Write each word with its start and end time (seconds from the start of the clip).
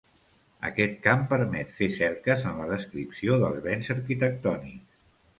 Aquest 0.67 0.93
camp 1.01 1.19
permet 1.33 1.75
fer 1.81 1.89
cerques 1.97 2.41
en 2.51 2.57
la 2.61 2.67
descripció 2.71 3.37
dels 3.43 3.61
béns 3.67 3.91
arquitectònics. 3.97 4.97